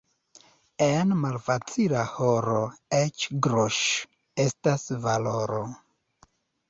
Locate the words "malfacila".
1.25-2.05